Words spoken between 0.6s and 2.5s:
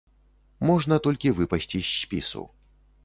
Можна толькі выпасці з спісу.